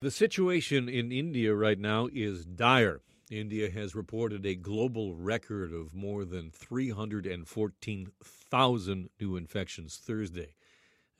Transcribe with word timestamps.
The 0.00 0.12
situation 0.12 0.88
in 0.88 1.10
India 1.10 1.52
right 1.52 1.76
now 1.76 2.08
is 2.12 2.44
dire. 2.44 3.00
India 3.32 3.68
has 3.68 3.96
reported 3.96 4.46
a 4.46 4.54
global 4.54 5.16
record 5.16 5.72
of 5.72 5.92
more 5.92 6.24
than 6.24 6.52
314,000 6.52 9.10
new 9.20 9.36
infections 9.36 9.96
Thursday 9.96 10.54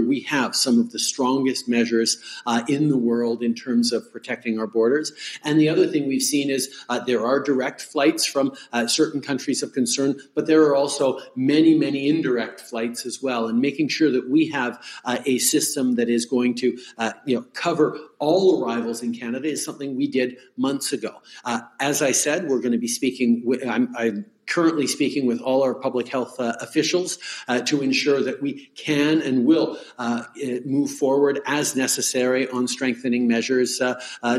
we 0.00 0.20
have 0.20 0.54
some 0.54 0.78
of 0.78 0.92
the 0.92 0.98
strongest 0.98 1.68
measures 1.68 2.18
uh, 2.46 2.62
in 2.68 2.88
the 2.88 2.96
world 2.96 3.42
in 3.42 3.54
terms 3.54 3.92
of 3.92 4.10
protecting 4.12 4.58
our 4.58 4.66
borders. 4.66 5.12
And 5.44 5.60
the 5.60 5.68
other 5.68 5.86
thing 5.86 6.08
we've 6.08 6.22
seen 6.22 6.50
is 6.50 6.84
uh, 6.88 7.00
there 7.00 7.24
are 7.24 7.40
direct 7.40 7.82
flights 7.82 8.26
from 8.26 8.52
uh, 8.72 8.86
certain 8.86 9.20
countries 9.20 9.62
of 9.62 9.72
concern, 9.72 10.18
but 10.34 10.46
there 10.46 10.62
are 10.62 10.74
also 10.74 11.20
many, 11.36 11.74
many 11.74 12.08
indirect 12.08 12.60
flights 12.60 13.06
as 13.06 13.22
well. 13.22 13.46
And 13.48 13.60
making 13.60 13.88
sure 13.88 14.10
that 14.10 14.28
we 14.28 14.48
have 14.48 14.82
uh, 15.04 15.18
a 15.26 15.38
system 15.38 15.94
that 15.96 16.08
is 16.08 16.26
going 16.26 16.54
to, 16.56 16.78
uh, 16.98 17.12
you 17.26 17.36
know, 17.36 17.44
cover 17.54 17.98
all 18.18 18.64
arrivals 18.64 19.02
in 19.02 19.14
Canada 19.14 19.48
is 19.48 19.64
something 19.64 19.96
we 19.96 20.08
did 20.08 20.36
months 20.56 20.92
ago. 20.92 21.20
Uh, 21.44 21.60
as 21.80 22.02
I 22.02 22.12
said, 22.12 22.48
we're 22.48 22.60
going 22.60 22.72
to 22.72 22.78
be 22.78 22.88
speaking. 22.88 23.42
With, 23.44 23.66
I'm, 23.66 23.94
I'm 23.96 24.26
currently 24.48 24.86
speaking 24.86 25.26
with 25.26 25.40
all 25.40 25.62
our 25.62 25.74
public 25.74 26.08
health 26.08 26.38
uh, 26.40 26.54
officials 26.60 27.18
uh, 27.46 27.60
to 27.60 27.82
ensure 27.82 28.22
that 28.22 28.42
we 28.42 28.66
can 28.74 29.20
and 29.22 29.44
will 29.44 29.78
uh, 29.98 30.24
move 30.64 30.90
forward 30.90 31.40
as 31.46 31.76
necessary 31.76 32.48
on 32.48 32.66
strengthening 32.66 33.28
measures 33.28 33.80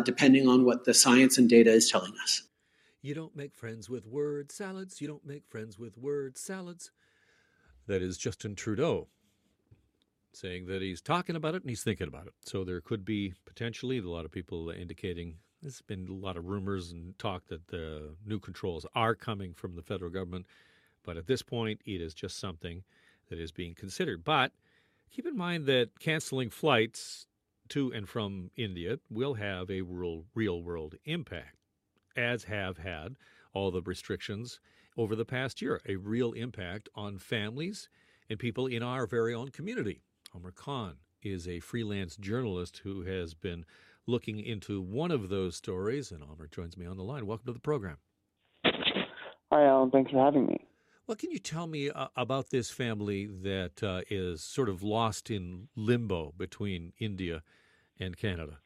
depending 0.04 0.48
on 0.48 0.66
what 0.66 0.86
the 0.86 0.94
science 0.94 1.38
and 1.38 1.50
data 1.50 1.72
is 1.72 1.90
telling 1.90 2.14
us. 2.24 2.44
You 3.02 3.14
don't 3.14 3.36
make 3.36 3.56
friends 3.56 3.90
with 3.90 4.06
word 4.06 4.52
salads. 4.52 5.00
You 5.00 5.08
don't 5.08 5.26
make 5.26 5.44
friends 5.48 5.80
with 5.80 5.98
word 5.98 6.38
salads. 6.38 6.92
That 7.88 8.02
is 8.02 8.18
Justin 8.18 8.56
Trudeau 8.56 9.08
saying 10.34 10.68
that 10.68 10.82
he's 10.82 11.02
talking 11.02 11.36
about 11.36 11.56
it 11.56 11.62
and 11.64 11.70
he's 11.70 11.84
thinking 11.84 12.08
about 12.08 12.28
it. 12.28 12.34
So 12.42 12.64
there 12.64 12.82
could 12.82 13.06
be 13.06 13.34
potentially 13.46 13.98
a 13.98 14.10
lot 14.10 14.26
of 14.26 14.32
people 14.32 14.70
indicating 14.70 15.36
there's 15.62 15.82
been 15.82 16.08
a 16.08 16.14
lot 16.14 16.38
of 16.38 16.46
rumors 16.46 16.92
and 16.92 17.18
talk 17.20 17.48
that 17.48 17.68
the 17.68 18.16
new 18.26 18.40
controls 18.40 18.86
are 18.96 19.16
coming 19.16 19.54
from 19.54 19.76
the 19.76 19.82
federal 19.82 20.12
government, 20.12 20.46
but 21.04 21.18
at 21.18 21.28
this 21.28 21.42
point, 21.42 21.82
it 21.86 22.02
is 22.02 22.14
just 22.14 22.40
something 22.40 22.84
that 23.30 23.40
is 23.40 23.52
being 23.52 23.76
considered. 23.76 24.24
But 24.24 24.52
keep 25.12 25.26
in 25.26 25.38
mind 25.38 25.66
that 25.66 26.00
canceling 26.00 26.50
flights 26.50 27.28
to 27.70 27.92
and 27.92 28.08
from 28.08 28.52
India 28.56 29.00
will 29.10 29.36
have 29.36 29.70
a 29.70 29.82
real, 29.82 30.26
real 30.34 30.64
world 30.64 30.96
impact, 31.06 31.58
as 32.16 32.46
have 32.46 32.78
had 32.78 33.16
all 33.54 33.72
the 33.72 33.82
restrictions 33.82 34.60
over 34.98 35.16
the 35.16 35.26
past 35.26 35.62
year, 35.62 35.82
a 35.88 35.96
real 35.96 36.32
impact 36.34 36.90
on 36.96 37.18
families 37.18 37.90
and 38.30 38.40
people 38.40 38.68
in 38.68 38.84
our 38.84 39.06
very 39.06 39.34
own 39.34 39.50
community. 39.50 40.02
Omar 40.36 40.52
Khan 40.52 40.96
is 41.22 41.48
a 41.48 41.60
freelance 41.60 42.16
journalist 42.16 42.82
who 42.84 43.02
has 43.02 43.34
been 43.34 43.66
looking 44.08 44.40
into 44.40 44.82
one 44.82 45.12
of 45.12 45.30
those 45.30 45.56
stories. 45.56 46.12
And 46.12 46.24
Omar 46.24 46.48
joins 46.48 46.78
me 46.78 46.86
on 46.86 46.98
the 46.98 47.04
line. 47.04 47.26
Welcome 47.26 47.48
to 47.48 47.54
the 47.54 47.60
program. 47.60 47.98
Hi, 48.66 49.66
Alan. 49.66 49.92
Thanks 49.92 50.12
for 50.12 50.24
having 50.24 50.46
me. 50.48 50.66
What 51.06 51.18
can 51.18 51.32
you 51.32 51.40
tell 51.40 51.66
me 51.66 51.90
uh, 51.90 52.10
about 52.16 52.52
this 52.52 52.70
family 52.70 53.26
that 53.26 53.82
uh, 53.82 54.02
is 54.12 54.44
sort 54.44 54.70
of 54.70 54.84
lost 54.84 55.32
in 55.32 55.70
limbo 55.76 56.34
between 56.38 56.94
India 57.00 57.42
and 58.00 58.16
Canada? 58.16 58.60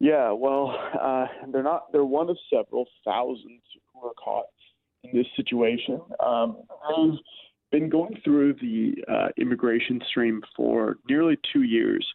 Yeah, 0.00 0.32
well, 0.32 0.76
uh, 1.00 1.26
they're 1.50 1.62
not. 1.62 1.92
They're 1.92 2.04
one 2.04 2.28
of 2.28 2.36
several 2.52 2.86
thousands 3.04 3.62
who 3.92 4.06
are 4.06 4.12
caught 4.22 4.46
in 5.02 5.16
this 5.16 5.26
situation. 5.36 6.00
Um, 6.24 6.58
I've 6.88 7.18
been 7.70 7.88
going 7.88 8.18
through 8.24 8.54
the 8.54 8.94
uh, 9.08 9.28
immigration 9.38 10.00
stream 10.08 10.42
for 10.56 10.96
nearly 11.08 11.38
two 11.52 11.62
years, 11.62 12.06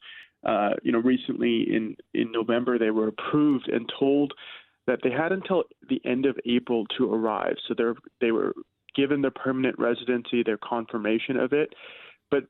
uh, 0.45 0.71
you 0.83 0.91
know, 0.91 0.99
recently 0.99 1.65
in 1.73 1.95
in 2.13 2.31
November 2.31 2.77
they 2.77 2.91
were 2.91 3.07
approved 3.07 3.67
and 3.69 3.91
told 3.99 4.33
that 4.87 4.99
they 5.03 5.11
had 5.11 5.31
until 5.31 5.63
the 5.89 6.01
end 6.05 6.25
of 6.25 6.37
April 6.45 6.85
to 6.97 7.11
arrive. 7.11 7.55
So 7.67 7.73
they 7.73 8.25
they 8.25 8.31
were 8.31 8.53
given 8.95 9.21
their 9.21 9.31
permanent 9.31 9.77
residency, 9.77 10.43
their 10.43 10.57
confirmation 10.57 11.37
of 11.37 11.53
it. 11.53 11.73
But 12.31 12.43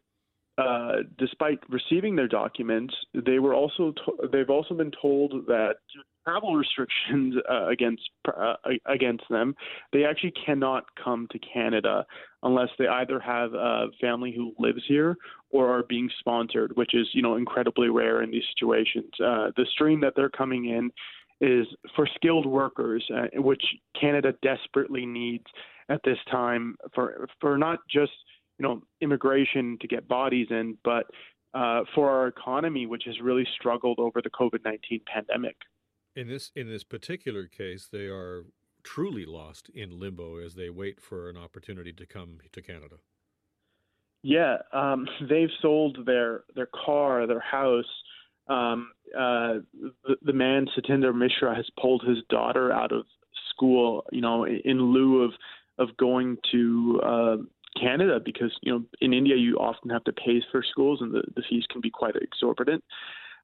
uh, 0.57 0.97
despite 1.17 1.59
receiving 1.69 2.16
their 2.16 2.28
documents, 2.28 2.94
they 3.13 3.39
were 3.39 3.53
also 3.53 3.94
to- 3.94 4.29
they've 4.31 4.50
also 4.50 4.73
been 4.73 4.91
told 5.01 5.47
that 5.47 5.77
travel 6.25 6.56
restrictions 6.56 7.36
uh, 7.50 7.68
against 7.68 8.09
uh, 8.28 8.56
against 8.86 9.24
them, 9.30 9.56
they 9.94 10.03
actually 10.03 10.34
cannot 10.46 10.86
come 11.02 11.28
to 11.31 11.40
Canada 11.40 12.06
unless 12.44 12.69
they 12.78 12.88
either 12.88 13.19
have 13.19 13.53
a 13.53 13.88
family 14.02 14.34
who 14.36 14.53
lives 14.59 14.84
here 14.88 15.16
or 15.52 15.69
are 15.69 15.84
being 15.84 16.09
sponsored, 16.19 16.75
which 16.75 16.94
is 16.94 17.08
you 17.13 17.22
know 17.22 17.36
incredibly 17.36 17.90
rare 17.90 18.22
in 18.22 18.31
these 18.31 18.44
situations. 18.56 19.12
Uh, 19.19 19.52
the 19.56 19.66
stream 19.74 20.02
that 20.02 20.13
they're 20.16 20.30
coming 20.30 20.66
in 20.66 20.91
is 21.41 21.68
for 21.96 22.08
skilled 22.16 22.46
workers, 22.46 23.06
uh, 23.13 23.42
which 23.42 23.63
Canada 24.00 24.34
desperately 24.42 25.06
needs 25.06 25.46
at 25.90 26.02
this 26.03 26.18
time 26.31 26.75
for 26.94 27.28
for 27.40 27.57
not 27.57 27.80
just 27.90 28.13
you 28.57 28.63
know 28.63 28.81
immigration 29.02 29.78
to 29.81 29.88
get 29.88 30.07
bodies 30.07 30.47
in, 30.50 30.78
but 30.84 31.06
uh, 31.53 31.81
for 31.94 32.09
our 32.09 32.28
economy, 32.28 32.86
which 32.86 33.03
has 33.06 33.16
really 33.22 33.47
struggled 33.57 34.00
over 34.00 34.22
the 34.22 34.30
COVID 34.30 34.63
nineteen 34.63 35.02
pandemic. 35.12 35.56
In 36.15 36.27
this 36.27 36.51
in 36.55 36.69
this 36.69 36.83
particular 36.83 37.45
case, 37.45 37.87
they 37.91 38.05
are 38.05 38.45
truly 38.83 39.25
lost 39.25 39.69
in 39.73 39.99
limbo 39.99 40.37
as 40.37 40.55
they 40.55 40.69
wait 40.69 41.01
for 41.01 41.29
an 41.29 41.37
opportunity 41.37 41.91
to 41.91 42.05
come 42.05 42.37
to 42.51 42.61
Canada. 42.61 42.97
Yeah, 44.23 44.57
um, 44.73 45.07
they've 45.29 45.49
sold 45.61 46.05
their 46.05 46.43
their 46.55 46.69
car, 46.85 47.27
their 47.27 47.39
house. 47.39 47.85
Um, 48.47 48.91
uh, 49.17 49.55
the, 50.03 50.15
the 50.21 50.33
man 50.33 50.67
Satinder 50.77 51.13
Mishra 51.13 51.55
has 51.55 51.67
pulled 51.81 52.03
his 52.07 52.19
daughter 52.29 52.71
out 52.71 52.91
of 52.91 53.05
school, 53.49 54.05
you 54.11 54.21
know, 54.21 54.45
in 54.45 54.81
lieu 54.93 55.23
of 55.23 55.31
of 55.77 55.97
going 55.97 56.37
to 56.51 57.01
uh, 57.03 57.37
Canada 57.79 58.19
because 58.23 58.51
you 58.61 58.71
know 58.71 58.83
in 59.01 59.13
India 59.13 59.35
you 59.35 59.57
often 59.57 59.89
have 59.89 60.03
to 60.05 60.13
pay 60.13 60.41
for 60.51 60.63
schools 60.63 61.01
and 61.01 61.13
the, 61.13 61.23
the 61.35 61.43
fees 61.49 61.65
can 61.69 61.81
be 61.81 61.89
quite 61.89 62.15
exorbitant. 62.15 62.83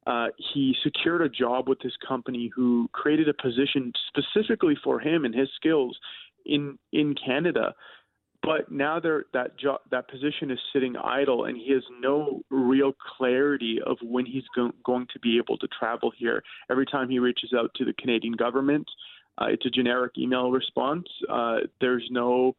Uh, 0.07 0.27
he 0.53 0.75
secured 0.83 1.21
a 1.21 1.29
job 1.29 1.69
with 1.69 1.79
this 1.81 1.95
company 2.07 2.51
who 2.55 2.89
created 2.91 3.29
a 3.29 3.33
position 3.33 3.93
specifically 4.07 4.75
for 4.83 4.99
him 4.99 5.25
and 5.25 5.35
his 5.35 5.49
skills 5.55 5.97
in 6.45 6.77
in 6.91 7.13
Canada. 7.13 7.73
But 8.43 8.71
now 8.71 8.99
that 8.99 9.25
that 9.91 10.07
position 10.07 10.49
is 10.49 10.59
sitting 10.73 10.95
idle, 10.97 11.45
and 11.45 11.55
he 11.55 11.71
has 11.73 11.83
no 11.99 12.41
real 12.49 12.93
clarity 13.17 13.79
of 13.85 13.97
when 14.01 14.25
he's 14.25 14.43
go- 14.55 14.73
going 14.83 15.05
to 15.13 15.19
be 15.19 15.37
able 15.37 15.57
to 15.59 15.67
travel 15.67 16.11
here. 16.17 16.41
Every 16.69 16.87
time 16.87 17.09
he 17.09 17.19
reaches 17.19 17.53
out 17.53 17.71
to 17.75 17.85
the 17.85 17.93
Canadian 17.93 18.33
government, 18.33 18.87
uh, 19.39 19.45
it's 19.45 19.65
a 19.67 19.69
generic 19.69 20.13
email 20.17 20.49
response. 20.49 21.07
Uh, 21.29 21.57
there's 21.79 22.07
no 22.09 22.55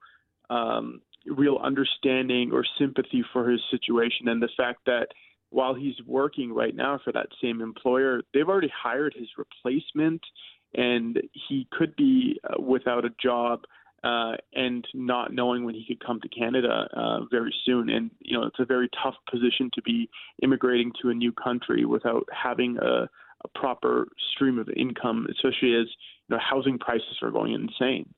um, 0.50 1.00
real 1.26 1.58
understanding 1.58 2.52
or 2.52 2.64
sympathy 2.78 3.24
for 3.32 3.50
his 3.50 3.60
situation, 3.70 4.28
and 4.28 4.40
the 4.40 4.50
fact 4.56 4.80
that 4.86 5.08
while 5.52 5.74
he's 5.74 5.94
working 6.06 6.52
right 6.52 6.74
now 6.74 6.98
for 7.04 7.12
that 7.12 7.26
same 7.42 7.60
employer, 7.60 8.22
they've 8.32 8.48
already 8.48 8.72
hired 8.74 9.14
his 9.14 9.28
replacement, 9.36 10.22
and 10.74 11.20
he 11.48 11.68
could 11.70 11.94
be 11.96 12.40
uh, 12.44 12.60
without 12.60 13.04
a 13.04 13.10
job 13.22 13.60
uh, 14.02 14.32
and 14.54 14.86
not 14.94 15.32
knowing 15.32 15.64
when 15.64 15.74
he 15.74 15.84
could 15.86 16.04
come 16.04 16.20
to 16.20 16.28
Canada 16.28 16.88
uh, 16.96 17.20
very 17.30 17.54
soon. 17.64 17.90
And 17.90 18.10
you 18.20 18.36
know, 18.36 18.46
it's 18.46 18.58
a 18.58 18.64
very 18.64 18.88
tough 19.02 19.14
position 19.30 19.70
to 19.74 19.82
be 19.82 20.08
immigrating 20.42 20.90
to 21.02 21.10
a 21.10 21.14
new 21.14 21.32
country 21.32 21.84
without 21.84 22.26
having 22.32 22.78
a, 22.78 23.08
a 23.44 23.48
proper 23.54 24.08
stream 24.34 24.58
of 24.58 24.68
income, 24.74 25.26
especially 25.30 25.74
as 25.74 25.86
you 26.28 26.30
know 26.30 26.38
housing 26.38 26.78
prices 26.78 27.18
are 27.22 27.30
going 27.30 27.52
insane. 27.52 28.12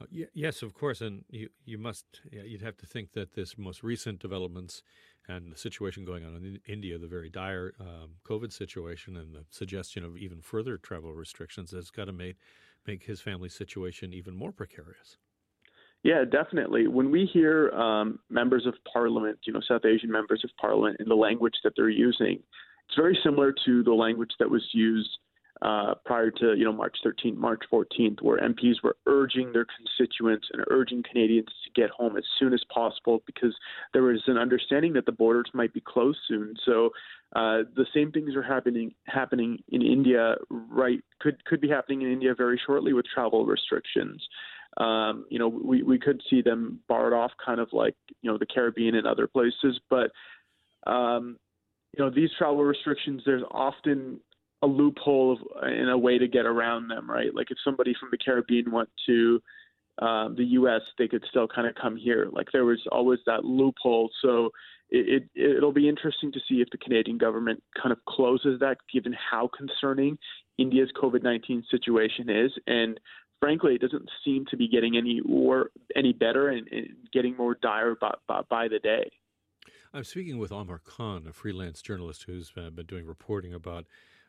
Uh, 0.00 0.06
yes, 0.32 0.62
of 0.62 0.74
course, 0.74 1.00
and 1.00 1.24
you 1.28 1.48
you 1.64 1.78
must 1.78 2.20
you'd 2.30 2.62
have 2.62 2.76
to 2.78 2.86
think 2.86 3.12
that 3.12 3.34
this 3.34 3.58
most 3.58 3.82
recent 3.82 4.18
developments 4.18 4.82
and 5.28 5.52
the 5.52 5.56
situation 5.56 6.04
going 6.04 6.24
on 6.24 6.36
in 6.36 6.60
India, 6.66 6.98
the 6.98 7.06
very 7.06 7.28
dire 7.28 7.74
um, 7.80 8.16
COVID 8.24 8.52
situation, 8.52 9.16
and 9.16 9.34
the 9.34 9.44
suggestion 9.50 10.04
of 10.04 10.16
even 10.16 10.40
further 10.40 10.78
travel 10.78 11.12
restrictions 11.12 11.72
has 11.72 11.90
got 11.90 12.06
to 12.06 12.12
make 12.12 12.36
make 12.86 13.04
his 13.04 13.20
family's 13.20 13.54
situation 13.54 14.14
even 14.14 14.34
more 14.34 14.52
precarious. 14.52 15.16
Yeah, 16.02 16.24
definitely. 16.24 16.86
When 16.88 17.10
we 17.10 17.28
hear 17.30 17.70
um, 17.72 18.20
members 18.30 18.64
of 18.66 18.74
parliament, 18.90 19.38
you 19.44 19.52
know, 19.52 19.60
South 19.68 19.84
Asian 19.84 20.10
members 20.10 20.42
of 20.44 20.50
parliament, 20.58 20.96
in 20.98 21.08
the 21.08 21.14
language 21.14 21.54
that 21.62 21.74
they're 21.76 21.90
using, 21.90 22.42
it's 22.88 22.96
very 22.96 23.18
similar 23.22 23.54
to 23.66 23.82
the 23.82 23.92
language 23.92 24.30
that 24.38 24.50
was 24.50 24.66
used 24.72 25.10
uh, 25.62 25.94
prior 26.04 26.30
to 26.30 26.54
you 26.56 26.64
know 26.64 26.72
March 26.72 26.96
13th, 27.04 27.36
March 27.36 27.62
14th, 27.72 28.22
where 28.22 28.38
MPs 28.38 28.82
were 28.82 28.96
urging 29.06 29.52
their 29.52 29.66
constituents 29.76 30.48
and 30.52 30.64
urging 30.70 31.02
Canadians 31.02 31.48
to 31.64 31.80
get 31.80 31.90
home 31.90 32.16
as 32.16 32.24
soon 32.38 32.54
as 32.54 32.62
possible 32.72 33.22
because 33.26 33.54
there 33.92 34.02
was 34.02 34.22
an 34.26 34.38
understanding 34.38 34.92
that 34.94 35.06
the 35.06 35.12
borders 35.12 35.50
might 35.52 35.72
be 35.74 35.80
closed 35.80 36.18
soon. 36.26 36.54
So 36.64 36.90
uh, 37.36 37.64
the 37.76 37.86
same 37.94 38.10
things 38.10 38.34
are 38.34 38.42
happening 38.42 38.94
happening 39.06 39.62
in 39.68 39.82
India 39.82 40.36
right 40.48 41.00
could 41.20 41.44
could 41.44 41.60
be 41.60 41.68
happening 41.68 42.02
in 42.02 42.12
India 42.12 42.34
very 42.34 42.60
shortly 42.66 42.92
with 42.92 43.06
travel 43.06 43.44
restrictions. 43.44 44.26
Um, 44.76 45.26
you 45.30 45.38
know, 45.38 45.48
we, 45.48 45.82
we 45.82 45.98
could 45.98 46.22
see 46.30 46.42
them 46.42 46.80
barred 46.88 47.12
off 47.12 47.32
kind 47.44 47.60
of 47.60 47.68
like, 47.72 47.96
you 48.22 48.30
know, 48.30 48.38
the 48.38 48.46
Caribbean 48.46 48.94
and 48.94 49.06
other 49.06 49.26
places. 49.26 49.80
But, 49.90 50.12
um, 50.86 51.38
you 51.96 52.04
know, 52.04 52.10
these 52.10 52.30
travel 52.38 52.62
restrictions, 52.62 53.22
there's 53.26 53.42
often 53.50 54.20
a 54.62 54.66
loophole 54.66 55.32
of, 55.32 55.72
in 55.72 55.88
a 55.88 55.96
way 55.96 56.18
to 56.18 56.28
get 56.28 56.46
around 56.46 56.88
them, 56.88 57.10
right? 57.10 57.34
Like 57.34 57.50
if 57.50 57.58
somebody 57.64 57.94
from 57.98 58.10
the 58.10 58.18
Caribbean 58.18 58.70
went 58.70 58.90
to 59.06 59.42
um, 60.00 60.34
the 60.36 60.44
U.S., 60.44 60.82
they 60.98 61.08
could 61.08 61.24
still 61.28 61.48
kind 61.48 61.66
of 61.66 61.74
come 61.74 61.96
here. 61.96 62.28
Like 62.30 62.48
there 62.52 62.64
was 62.64 62.80
always 62.90 63.20
that 63.26 63.44
loophole. 63.44 64.10
So 64.22 64.50
it, 64.90 65.24
it 65.34 65.56
it'll 65.56 65.72
be 65.72 65.88
interesting 65.88 66.32
to 66.32 66.40
see 66.48 66.56
if 66.56 66.68
the 66.70 66.78
Canadian 66.78 67.18
government 67.18 67.62
kind 67.80 67.92
of 67.92 67.98
closes 68.06 68.60
that, 68.60 68.78
given 68.92 69.14
how 69.14 69.48
concerning 69.56 70.18
India's 70.58 70.90
COVID-19 71.00 71.62
situation 71.70 72.28
is, 72.28 72.52
and 72.66 73.00
frankly, 73.40 73.74
it 73.74 73.80
doesn't 73.80 74.08
seem 74.24 74.44
to 74.50 74.56
be 74.56 74.68
getting 74.68 74.96
any 74.96 75.20
or 75.28 75.70
any 75.96 76.12
better 76.12 76.48
and, 76.50 76.68
and 76.70 76.88
getting 77.12 77.36
more 77.36 77.56
dire 77.60 77.96
by, 77.98 78.12
by, 78.28 78.42
by 78.48 78.68
the 78.68 78.78
day. 78.78 79.10
I'm 79.92 80.04
speaking 80.04 80.38
with 80.38 80.52
Amar 80.52 80.80
Khan, 80.84 81.26
a 81.28 81.32
freelance 81.32 81.82
journalist 81.82 82.24
who's 82.24 82.52
uh, 82.56 82.70
been 82.70 82.86
doing 82.86 83.06
reporting 83.06 83.52
about 83.52 83.86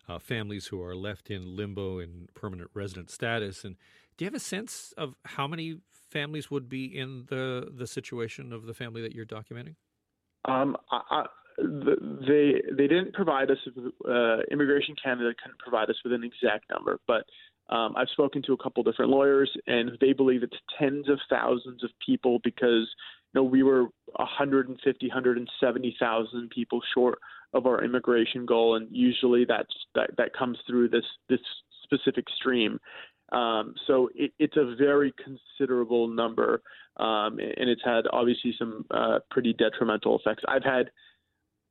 uh, 0.07 0.19
families 0.19 0.68
who 0.68 0.81
are 0.81 0.95
left 0.95 1.30
in 1.30 1.56
limbo 1.56 2.00
in 2.00 2.27
permanent 2.33 2.69
resident 2.74 3.09
status. 3.09 3.63
And 3.63 3.75
do 4.18 4.25
you 4.25 4.27
have 4.27 4.36
a 4.36 4.39
sense 4.39 4.94
of 4.98 5.15
how 5.25 5.48
many 5.48 5.77
families 6.09 6.51
would 6.51 6.68
be 6.68 6.86
in 6.86 7.25
the 7.30 7.71
the 7.74 7.88
situation 7.88 8.51
of 8.51 8.65
the 8.65 8.74
family 8.74 9.01
that 9.01 9.13
you're 9.13 9.25
documenting? 9.25 9.75
Um, 10.45 10.75
I, 10.92 11.01
I, 11.09 11.25
they 11.57 12.62
they 12.71 12.88
didn't 12.88 13.13
provide 13.13 13.51
us. 13.51 13.57
Uh, 14.07 14.38
Immigration 14.51 14.95
Canada 15.01 15.33
couldn't 15.42 15.59
provide 15.59 15.89
us 15.89 15.95
with 16.03 16.13
an 16.13 16.24
exact 16.24 16.65
number, 16.69 17.00
but 17.07 17.25
um, 17.69 17.95
I've 17.95 18.09
spoken 18.09 18.42
to 18.44 18.53
a 18.53 18.57
couple 18.57 18.83
different 18.83 19.12
lawyers, 19.12 19.50
and 19.68 19.92
they 20.01 20.13
believe 20.13 20.44
it's 20.44 20.57
tens 20.77 21.09
of 21.09 21.19
thousands 21.30 21.83
of 21.83 21.89
people 22.06 22.39
because 22.44 22.89
you 23.33 23.36
know 23.36 23.44
we 23.44 23.63
were 23.63 23.83
150, 24.15 25.07
170,000 25.07 26.50
people 26.50 26.81
short 26.94 27.19
of 27.53 27.65
our 27.65 27.83
immigration 27.83 28.45
goal, 28.45 28.75
and 28.75 28.88
usually 28.92 29.45
that's 29.45 29.74
that 29.95 30.12
that 30.18 30.33
comes 30.33 30.57
through 30.68 30.89
this 30.89 31.06
this 31.30 31.39
specific 31.83 32.25
stream. 32.36 32.80
Um, 33.31 33.75
so 33.88 34.09
it, 34.13 34.33
it's 34.39 34.57
a 34.57 34.75
very 34.75 35.13
considerable 35.24 36.07
number, 36.07 36.62
um, 36.98 37.39
and 37.39 37.69
it's 37.69 37.81
had 37.83 38.06
obviously 38.12 38.53
some 38.57 38.86
uh, 38.92 39.19
pretty 39.30 39.53
detrimental 39.53 40.19
effects. 40.19 40.44
I've 40.48 40.63
had, 40.63 40.92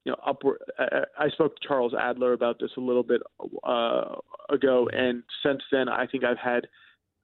you 0.04 0.12
know, 0.12 0.18
upward. 0.26 0.58
I, 0.78 1.04
I 1.18 1.28
spoke 1.30 1.56
to 1.56 1.68
Charles 1.68 1.92
Adler 1.98 2.32
about 2.32 2.58
this 2.58 2.70
a 2.76 2.80
little 2.80 3.02
bit 3.02 3.20
uh, 3.62 4.14
ago, 4.48 4.88
and 4.92 5.22
since 5.44 5.62
then, 5.70 5.88
I 5.88 6.06
think 6.06 6.24
I've 6.24 6.38
had 6.38 6.66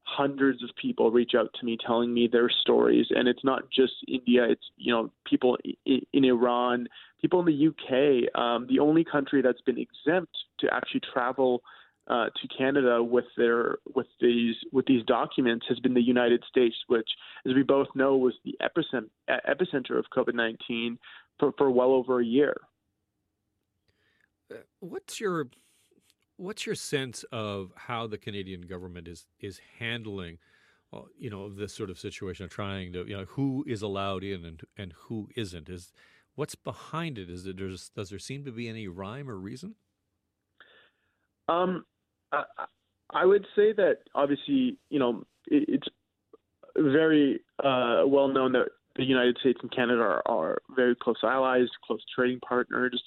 hundreds 0.06 0.62
of 0.62 0.70
people 0.80 1.10
reach 1.10 1.32
out 1.36 1.50
to 1.58 1.66
me 1.66 1.76
telling 1.84 2.14
me 2.14 2.28
their 2.30 2.48
stories 2.48 3.06
and 3.10 3.26
it's 3.26 3.42
not 3.42 3.64
just 3.70 3.92
india 4.06 4.44
it's 4.48 4.62
you 4.76 4.92
know 4.92 5.10
people 5.26 5.58
in, 5.84 6.00
in 6.12 6.24
iran 6.24 6.86
people 7.26 7.40
in 7.42 7.46
the 7.52 7.60
uk 7.70 7.84
um, 8.42 8.60
the 8.72 8.78
only 8.88 9.04
country 9.14 9.40
that's 9.46 9.64
been 9.68 9.80
exempt 9.86 10.34
to 10.60 10.64
actually 10.76 11.02
travel 11.12 11.52
uh, 12.14 12.26
to 12.40 12.44
Canada 12.56 13.02
with 13.02 13.24
their 13.36 13.62
with 13.96 14.06
these 14.20 14.54
with 14.76 14.86
these 14.86 15.04
documents 15.18 15.64
has 15.68 15.78
been 15.80 15.94
the 16.02 16.08
United 16.16 16.40
States, 16.48 16.76
which, 16.86 17.10
as 17.46 17.52
we 17.58 17.64
both 17.76 17.88
know, 18.00 18.12
was 18.16 18.34
the 18.44 18.54
epicenter 18.66 19.08
epicenter 19.52 19.98
of 19.98 20.04
COVID 20.16 20.36
nineteen 20.44 20.90
for, 21.38 21.48
for 21.58 21.68
well 21.78 21.92
over 21.98 22.14
a 22.20 22.24
year. 22.24 22.56
Uh, 24.50 24.58
what's 24.78 25.14
your 25.20 25.48
What's 26.38 26.66
your 26.66 26.74
sense 26.74 27.24
of 27.32 27.72
how 27.88 28.06
the 28.06 28.18
Canadian 28.18 28.62
government 28.72 29.08
is 29.08 29.26
is 29.40 29.60
handling, 29.78 30.38
uh, 30.92 31.06
you 31.18 31.30
know, 31.30 31.48
this 31.48 31.72
sort 31.74 31.90
of 31.90 31.98
situation 31.98 32.44
of 32.44 32.50
trying 32.50 32.92
to, 32.92 33.00
you 33.08 33.16
know, 33.16 33.24
who 33.24 33.64
is 33.66 33.80
allowed 33.82 34.22
in 34.22 34.44
and 34.44 34.62
and 34.76 34.92
who 35.04 35.28
isn't? 35.34 35.68
Is 35.76 35.92
what's 36.36 36.54
behind 36.54 37.18
it? 37.18 37.28
Is 37.28 37.46
it 37.46 37.56
does 37.56 38.10
there 38.10 38.18
seem 38.18 38.44
to 38.44 38.52
be 38.52 38.68
any 38.68 38.86
rhyme 38.86 39.28
or 39.28 39.36
reason? 39.36 39.74
Um, 41.48 41.84
I, 42.32 42.44
I 43.10 43.24
would 43.24 43.46
say 43.56 43.72
that 43.72 43.98
obviously, 44.14 44.78
you 44.88 44.98
know, 44.98 45.24
it, 45.46 45.64
it's 45.68 45.88
very 46.76 47.40
uh, 47.62 48.02
well 48.06 48.28
known 48.28 48.52
that 48.52 48.68
the 48.96 49.04
United 49.04 49.36
States 49.40 49.58
and 49.62 49.74
Canada 49.74 50.00
are, 50.00 50.22
are 50.26 50.58
very 50.74 50.94
close 50.94 51.16
allies, 51.22 51.68
close 51.84 52.00
trading 52.14 52.40
partners. 52.40 53.02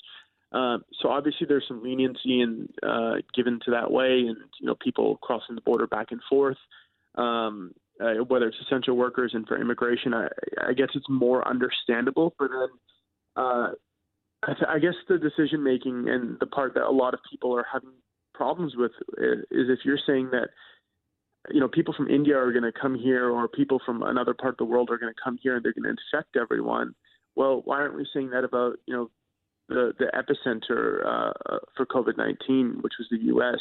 Um, 0.52 0.84
so 1.02 1.10
obviously 1.10 1.46
there's 1.48 1.66
some 1.68 1.84
leniency 1.84 2.42
in, 2.42 2.70
uh, 2.82 3.16
given 3.36 3.60
to 3.66 3.72
that 3.72 3.92
way, 3.92 4.25
and 4.28 4.38
you 4.60 4.66
know 4.66 4.75
people 4.84 5.18
crossing 5.18 5.56
the 5.56 5.62
border 5.62 5.88
back 5.88 6.08
and 6.12 6.22
forth. 6.30 6.58
Um, 7.16 7.74
uh, 8.02 8.24
whether 8.28 8.48
it's 8.48 8.58
essential 8.66 8.96
workers 8.96 9.32
and 9.34 9.46
for 9.46 9.60
immigration, 9.60 10.14
I, 10.14 10.28
I 10.70 10.74
guess 10.74 10.88
it's 10.96 11.10
more 11.10 11.46
understandable. 11.48 12.34
But 12.40 12.50
then, 12.50 12.70
uh, 13.39 13.71
I, 14.44 14.53
th- 14.53 14.69
I 14.69 14.80
guess 14.80 14.95
the 15.07 15.18
decision 15.18 15.63
making 15.63 16.09
and 16.09 16.38
the 16.39 16.45
part 16.45 16.74
that 16.75 16.83
a 16.83 16.91
lot 16.91 17.13
of 17.13 17.19
people 17.30 17.56
are 17.56 17.65
having 17.71 17.91
problems 18.33 18.74
with 18.75 18.91
is 19.51 19.69
if 19.69 19.80
you're 19.83 20.00
saying 20.06 20.30
that 20.31 20.50
you 21.50 21.59
know 21.59 21.68
people 21.68 21.94
from 21.95 22.09
India 22.09 22.38
are 22.38 22.51
going 22.51 22.63
to 22.63 22.71
come 22.71 22.95
here 22.95 23.30
or 23.30 23.47
people 23.47 23.81
from 23.86 24.03
another 24.03 24.33
part 24.33 24.53
of 24.53 24.57
the 24.57 24.65
world 24.65 24.89
are 24.89 24.97
going 24.97 25.13
to 25.13 25.21
come 25.24 25.38
here 25.41 25.56
and 25.56 25.63
they're 25.63 25.74
going 25.74 25.83
to 25.83 25.89
infect 25.89 26.36
everyone. 26.36 26.94
Well, 27.36 27.62
why 27.65 27.77
aren't 27.80 27.95
we 27.95 28.07
saying 28.13 28.30
that 28.31 28.44
about 28.44 28.77
you 28.86 28.94
know 28.94 29.09
the, 29.69 29.94
the 30.00 30.12
epicenter 30.15 31.06
uh, 31.06 31.59
for 31.75 31.86
COVID 31.86 32.18
19, 32.18 32.80
which 32.81 32.94
was 33.00 33.08
the 33.12 33.25
U.S. 33.25 33.60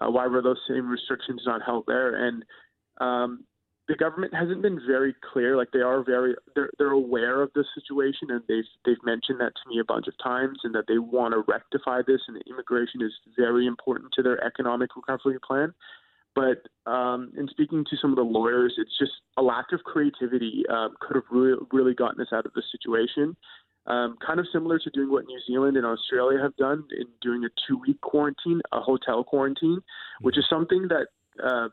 Uh, 0.00 0.10
why 0.10 0.26
were 0.26 0.42
those 0.42 0.60
same 0.68 0.88
restrictions 0.88 1.42
not 1.46 1.62
held 1.64 1.84
there? 1.86 2.26
And 2.26 2.44
um, 3.00 3.44
the 3.88 3.96
government 3.96 4.34
hasn't 4.34 4.62
been 4.62 4.80
very 4.86 5.14
clear. 5.32 5.56
Like 5.56 5.70
they 5.72 5.80
are 5.80 6.04
very, 6.04 6.34
they're, 6.54 6.70
they're 6.78 6.90
aware 6.90 7.42
of 7.42 7.50
the 7.54 7.64
situation, 7.74 8.30
and 8.30 8.42
they've 8.48 8.64
they've 8.84 9.02
mentioned 9.04 9.40
that 9.40 9.52
to 9.54 9.68
me 9.68 9.80
a 9.80 9.84
bunch 9.84 10.06
of 10.06 10.14
times, 10.22 10.58
and 10.64 10.74
that 10.74 10.84
they 10.88 10.98
want 10.98 11.32
to 11.34 11.42
rectify 11.50 12.02
this. 12.06 12.20
And 12.28 12.40
immigration 12.48 13.02
is 13.02 13.12
very 13.36 13.66
important 13.66 14.12
to 14.14 14.22
their 14.22 14.42
economic 14.44 14.90
recovery 14.96 15.38
plan. 15.46 15.74
But 16.34 16.68
um, 16.90 17.32
in 17.36 17.48
speaking 17.48 17.84
to 17.90 17.96
some 18.00 18.10
of 18.10 18.16
the 18.16 18.22
lawyers, 18.22 18.74
it's 18.78 18.96
just 18.98 19.12
a 19.36 19.42
lack 19.42 19.72
of 19.72 19.82
creativity 19.82 20.64
um, 20.70 20.94
could 21.00 21.16
have 21.16 21.24
really, 21.30 21.58
really 21.72 21.94
gotten 21.94 22.20
us 22.20 22.28
out 22.32 22.46
of 22.46 22.52
this 22.54 22.64
situation 22.70 23.36
um, 23.88 24.18
kind 24.24 24.38
of 24.38 24.46
similar 24.52 24.78
to 24.78 24.90
doing 24.90 25.10
what 25.10 25.26
New 25.26 25.40
Zealand 25.46 25.76
and 25.76 25.86
Australia 25.86 26.38
have 26.40 26.54
done 26.56 26.84
in 26.96 27.06
doing 27.22 27.44
a 27.44 27.48
two 27.66 27.78
week 27.78 28.00
quarantine, 28.02 28.60
a 28.70 28.80
hotel 28.80 29.24
quarantine, 29.24 29.80
which 30.20 30.36
is 30.36 30.44
something 30.48 30.88
that 30.88 31.06
uh, 31.42 31.68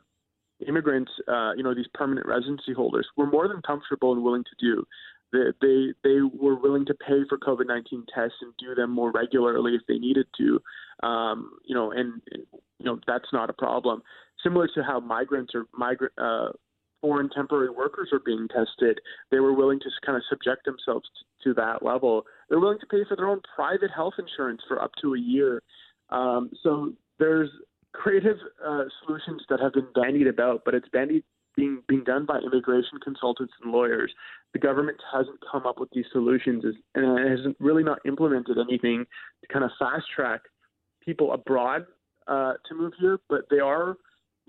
immigrants, 0.66 1.10
uh, 1.28 1.52
you 1.56 1.62
know, 1.62 1.74
these 1.74 1.88
permanent 1.94 2.26
residency 2.26 2.72
holders 2.72 3.06
were 3.16 3.26
more 3.26 3.48
than 3.48 3.60
comfortable 3.62 4.12
and 4.12 4.22
willing 4.22 4.44
to 4.44 4.56
do. 4.58 4.84
They, 5.32 5.52
they, 5.60 5.86
they 6.04 6.20
were 6.20 6.56
willing 6.56 6.86
to 6.86 6.94
pay 6.94 7.22
for 7.28 7.38
COVID 7.38 7.66
19 7.66 8.04
tests 8.14 8.36
and 8.40 8.52
do 8.58 8.74
them 8.74 8.90
more 8.90 9.10
regularly 9.10 9.74
if 9.74 9.82
they 9.88 9.98
needed 9.98 10.26
to. 10.38 11.06
Um, 11.06 11.58
you 11.64 11.74
know, 11.74 11.90
and, 11.90 12.22
you 12.32 12.84
know, 12.84 13.00
that's 13.06 13.32
not 13.32 13.50
a 13.50 13.54
problem. 13.54 14.02
Similar 14.42 14.68
to 14.74 14.82
how 14.82 15.00
migrants 15.00 15.52
or 15.54 15.66
migrant, 15.76 16.12
uh, 16.16 16.48
foreign 17.00 17.28
temporary 17.30 17.70
workers 17.70 18.08
are 18.12 18.20
being 18.24 18.48
tested, 18.48 19.00
they 19.30 19.40
were 19.40 19.52
willing 19.52 19.78
to 19.80 19.90
kind 20.04 20.16
of 20.16 20.22
subject 20.28 20.64
themselves 20.64 21.08
to, 21.42 21.50
to 21.50 21.54
that 21.54 21.84
level. 21.84 22.24
They're 22.48 22.60
willing 22.60 22.80
to 22.80 22.86
pay 22.86 23.04
for 23.08 23.16
their 23.16 23.28
own 23.28 23.40
private 23.54 23.90
health 23.94 24.14
insurance 24.18 24.62
for 24.66 24.82
up 24.82 24.92
to 25.02 25.14
a 25.14 25.18
year. 25.18 25.62
Um, 26.10 26.50
so 26.62 26.92
there's 27.18 27.50
creative 28.02 28.36
uh, 28.64 28.84
solutions 29.04 29.42
that 29.48 29.60
have 29.60 29.72
been 29.72 29.88
bandied 29.94 30.26
about, 30.26 30.62
but 30.64 30.74
it's 30.74 30.88
bandied 30.88 31.24
being 31.56 31.82
being 31.88 32.04
done 32.04 32.26
by 32.26 32.38
immigration 32.38 32.98
consultants 33.02 33.52
and 33.62 33.72
lawyers. 33.72 34.12
The 34.52 34.58
government 34.58 34.98
hasn't 35.12 35.38
come 35.50 35.66
up 35.66 35.80
with 35.80 35.88
these 35.92 36.04
solutions 36.12 36.64
and 36.94 37.30
hasn't 37.30 37.56
really 37.58 37.82
not 37.82 37.98
implemented 38.04 38.58
anything 38.58 39.06
to 39.40 39.52
kind 39.52 39.64
of 39.64 39.70
fast 39.78 40.04
track 40.14 40.42
people 41.04 41.32
abroad 41.32 41.86
uh, 42.26 42.54
to 42.68 42.74
move 42.74 42.92
here, 43.00 43.18
but 43.28 43.42
they 43.50 43.60
are 43.60 43.96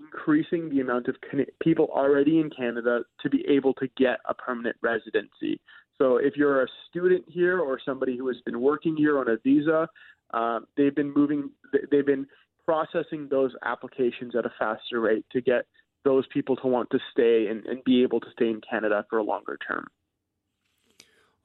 increasing 0.00 0.68
the 0.70 0.80
amount 0.80 1.08
of 1.08 1.16
people 1.62 1.88
already 1.92 2.38
in 2.40 2.50
Canada 2.50 3.00
to 3.22 3.30
be 3.30 3.44
able 3.48 3.74
to 3.74 3.88
get 3.96 4.18
a 4.28 4.34
permanent 4.34 4.76
residency. 4.82 5.60
So 5.96 6.16
if 6.18 6.36
you're 6.36 6.62
a 6.62 6.66
student 6.88 7.24
here 7.26 7.58
or 7.58 7.80
somebody 7.84 8.16
who 8.16 8.28
has 8.28 8.36
been 8.44 8.60
working 8.60 8.96
here 8.96 9.18
on 9.18 9.28
a 9.28 9.36
visa, 9.42 9.88
uh, 10.32 10.60
they've 10.76 10.94
been 10.94 11.12
moving, 11.12 11.50
they've 11.90 12.06
been 12.06 12.26
processing 12.68 13.28
those 13.30 13.52
applications 13.64 14.36
at 14.36 14.44
a 14.44 14.52
faster 14.58 15.00
rate 15.00 15.24
to 15.32 15.40
get 15.40 15.64
those 16.04 16.26
people 16.26 16.54
to 16.54 16.66
want 16.66 16.90
to 16.90 16.98
stay 17.10 17.46
and, 17.46 17.64
and 17.64 17.82
be 17.84 18.02
able 18.02 18.20
to 18.20 18.26
stay 18.32 18.50
in 18.50 18.60
Canada 18.60 19.06
for 19.08 19.18
a 19.18 19.22
longer 19.22 19.56
term. 19.66 19.86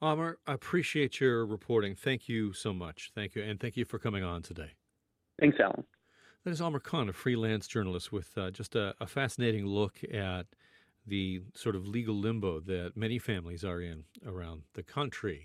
Amar, 0.02 0.36
I 0.46 0.52
appreciate 0.52 1.20
your 1.20 1.46
reporting. 1.46 1.94
Thank 1.94 2.28
you 2.28 2.52
so 2.52 2.74
much. 2.74 3.10
Thank 3.14 3.34
you. 3.34 3.42
And 3.42 3.58
thank 3.58 3.74
you 3.74 3.86
for 3.86 3.98
coming 3.98 4.22
on 4.22 4.42
today. 4.42 4.72
Thanks, 5.40 5.56
Alan. 5.58 5.84
That 6.44 6.50
is 6.50 6.60
Amar 6.60 6.78
Khan, 6.78 7.08
a 7.08 7.14
freelance 7.14 7.66
journalist, 7.66 8.12
with 8.12 8.36
uh, 8.36 8.50
just 8.50 8.76
a, 8.76 8.94
a 9.00 9.06
fascinating 9.06 9.64
look 9.64 10.00
at 10.12 10.44
the 11.06 11.40
sort 11.54 11.74
of 11.74 11.86
legal 11.86 12.14
limbo 12.14 12.60
that 12.60 12.92
many 12.96 13.18
families 13.18 13.64
are 13.64 13.80
in 13.80 14.04
around 14.26 14.64
the 14.74 14.82
country. 14.82 15.42